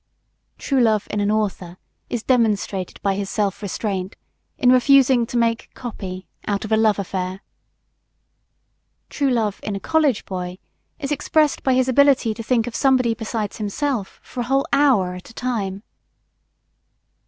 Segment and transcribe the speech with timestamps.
[0.57, 1.77] True Love, in an author,
[2.09, 4.15] is demonstrated by his self restraint,
[4.57, 7.41] in refusing to make "copy" out of a love affair.
[9.11, 10.57] True Love, in a college boy,
[10.97, 15.13] is expressed by his ability to think of somebody besides himself for a whole hour
[15.13, 15.83] at a time.